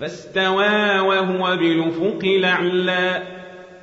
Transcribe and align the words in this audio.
فاستوى 0.00 0.98
وهو 0.98 1.56
بالأفق 1.56 2.20
الأعلى 2.24 3.22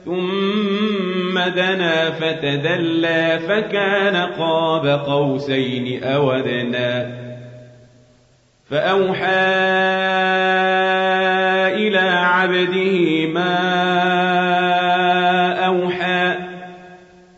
ثم 0.06 1.40
دنا 1.40 2.12
فتدلى 2.12 3.40
فكان 3.48 4.16
قاب 4.16 4.88
قوسين 4.88 6.04
أو 6.04 6.32
أدنى. 6.32 7.26
فأوحى 8.70 9.26
إلى 11.76 12.00
عبده 12.00 13.26
ما 13.26 13.56
أوحى 15.66 16.36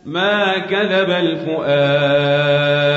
ما 0.05 0.57
كذب 0.57 1.09
الفؤاد 1.09 2.96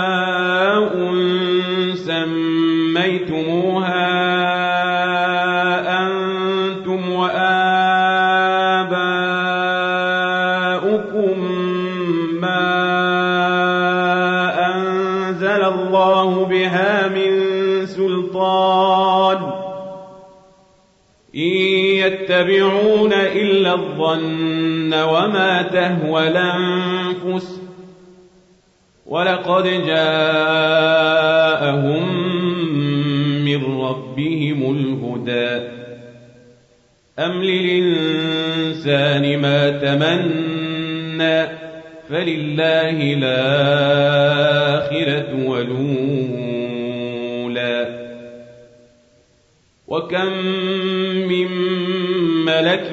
سلطان 18.81 19.51
إن 21.35 21.51
يتبعون 22.01 23.13
إلا 23.13 23.73
الظن 23.73 24.93
وما 24.93 25.61
تهوى 25.61 26.27
الأنفس 26.27 27.61
ولقد 29.05 29.63
جاءهم 29.85 31.05
من 33.45 33.81
ربهم 33.81 34.75
الهدى. 34.75 35.67
أم 37.19 37.43
للإنسان 37.43 39.39
ما 39.41 39.69
تمنى؟ 39.69 41.61
فلله 42.09 43.13
الآخرة 43.13 44.51
ولولا 45.45 46.40
وكم 49.91 50.33
من 51.27 51.47
ملك 52.45 52.89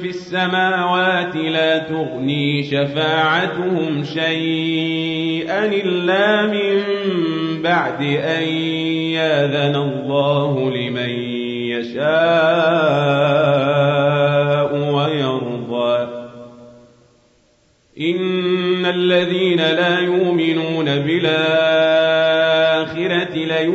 في 0.00 0.08
السماوات 0.08 1.36
لا 1.36 1.78
تغني 1.78 2.62
شفاعتهم 2.62 4.04
شيئا 4.04 5.66
إلا 5.66 6.46
من 6.46 6.82
بعد 7.62 8.02
أن 8.02 8.42
ياذن 9.14 9.76
الله 9.76 10.70
لمن 10.70 11.10
يشاء 11.70 12.10
ويرضى 14.94 16.08
إن 18.00 18.86
الذين 18.86 19.39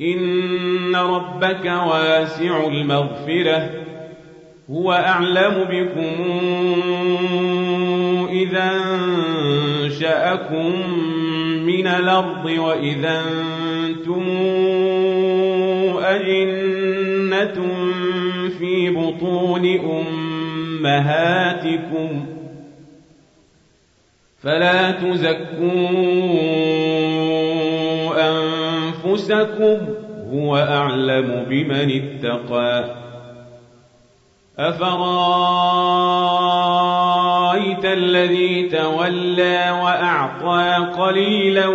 إن 0.00 0.96
ربك 0.96 1.64
واسع 1.64 2.66
المغفرة 2.66 3.70
هو 4.70 4.92
أعلم 4.92 5.64
بكم 5.70 6.14
إذا 8.30 8.70
انشأكم 9.82 10.72
من 11.66 11.86
الأرض 11.86 12.46
وإذا 12.46 13.22
أنتم 13.84 14.24
أجنة 16.02 17.66
في 18.58 18.90
بطون 18.90 19.66
أمهاتكم 20.80 22.26
فلا 24.42 24.90
تزكون 24.90 26.24
أنفسكم 29.14 29.78
هو 30.32 30.56
أعلم 30.56 31.46
بمن 31.48 32.02
اتقى. 32.02 32.84
أفرأيت 34.58 35.04
الذي 37.84 38.68
تولى 38.68 39.80
وأعطى 39.82 40.88
قليلا 40.98 41.66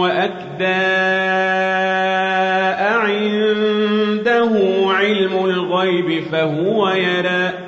وأكدى 0.00 0.64
أعنده 2.94 4.50
علم 4.88 5.44
الغيب 5.44 6.22
فهو 6.24 6.88
يرى. 6.88 7.67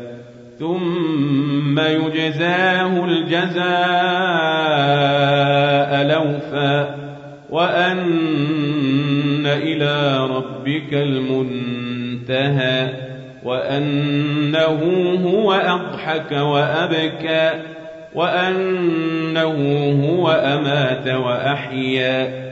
ثم 0.61 1.79
يجزاه 1.79 3.05
الجزاء 3.05 3.61
لوفا 6.03 6.95
وأن 7.49 9.45
إلى 9.45 10.17
ربك 10.27 10.93
المنتهى 10.93 12.89
وأنه 13.43 14.79
هو 15.25 15.53
أضحك 15.53 16.31
وأبكى 16.31 17.49
وأنه 18.15 19.55
هو 20.05 20.31
أمات 20.31 21.07
وأحيا 21.07 22.51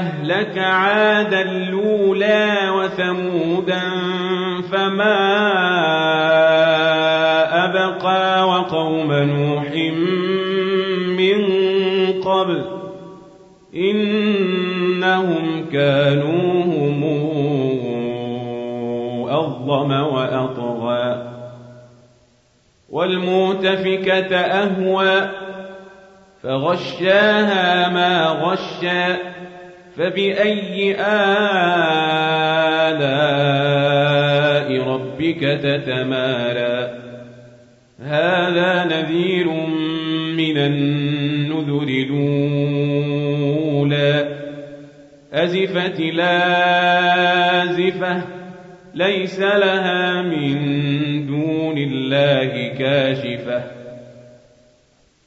أهلك 0.00 0.58
عادا 0.58 1.40
الأولى 1.40 2.54
وثمودا 2.76 3.80
فما 4.72 5.16
أبقى 7.64 8.48
وقوم 8.48 9.12
نوح 9.12 9.72
من 11.18 11.40
قبل 12.22 12.64
إنهم 13.76 15.66
كانوا 15.72 16.64
هم 16.64 17.04
أظلم 19.28 19.90
وأطغى 19.92 21.30
والمؤتفكة 22.90 24.36
أهوى 24.36 25.30
فغشاها 26.42 27.88
ما 27.88 28.26
غشى 28.26 29.30
فبأي 30.00 30.96
آلاء 31.00 31.28
ربك 34.88 35.40
تتمارى؟ 35.40 36.90
هذا 38.04 38.84
نذير 38.84 39.48
من 40.36 40.58
النذر 40.58 41.88
الأولى. 42.08 43.18
أزفت 45.32 46.00
لازفة 46.00 47.42
ليس 48.94 49.40
لها 49.40 50.22
من 50.22 50.56
دون 51.26 51.78
الله 51.78 52.68
كاشفة. 52.78 53.79